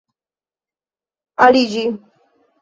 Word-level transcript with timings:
aliĝi 1.47 1.85